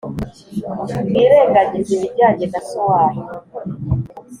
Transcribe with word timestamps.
Mwirengagize 1.09 1.91
ibijyanye 1.95 2.45
na 2.51 2.61
so 2.69 2.79
wanyu 2.89 3.25